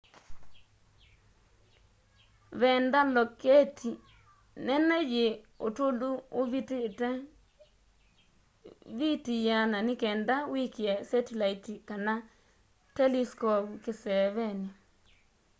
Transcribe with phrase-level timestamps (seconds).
[2.59, 3.91] veenda loketi
[4.65, 5.25] nene yi
[5.67, 6.09] utulu
[6.41, 7.09] uvitite
[8.97, 12.13] viti 100 nikenda wikie setilaiti kana
[12.95, 14.69] teliskovu kiseeveni